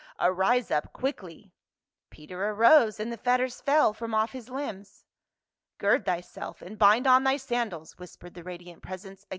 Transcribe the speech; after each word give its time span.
Arise 0.19 0.71
up 0.71 0.91
quickly!" 0.93 1.53
Peter 2.09 2.49
arose, 2.49 2.99
and 2.99 3.13
the 3.13 3.17
fetters 3.19 3.61
fell 3.61 3.93
from 3.93 4.15
off 4.15 4.31
his 4.31 4.49
limbs." 4.49 5.05
Gird 5.77 6.07
thyself, 6.07 6.63
and 6.63 6.75
bind 6.75 7.05
on 7.05 7.23
thy 7.23 7.37
sandals," 7.37 7.99
whispered 7.99 8.33
the 8.33 8.41
radiant 8.43 8.81
presence. 8.81 9.27